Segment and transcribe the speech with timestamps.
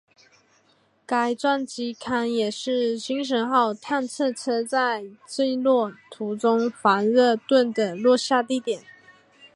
[1.05, 8.81] 该撞击坑也是精神号探测车在降落途中防热盾的落下地点。